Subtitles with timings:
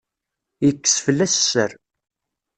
[0.65, 1.71] Yekkes fell-as sser.